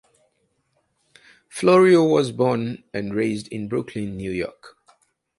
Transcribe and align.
Florio 1.47 2.03
was 2.03 2.31
born 2.31 2.83
and 2.91 3.13
raised 3.13 3.47
in 3.49 3.67
Brooklyn, 3.67 4.17
New 4.17 4.31
York. 4.31 4.75